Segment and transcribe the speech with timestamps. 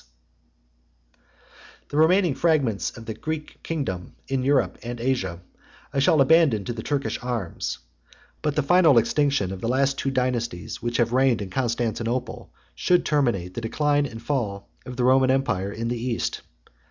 [1.89, 5.41] ]The remaining fragments of the Greek kingdom in Europe and Asia
[5.93, 7.77] I shall abandon to the Turkish arms;
[8.41, 12.51] but the final extinction of the two last dynasties 85 which have reigned in Constantinople
[12.73, 16.41] should terminate the decline and fall of the Roman empire in the East.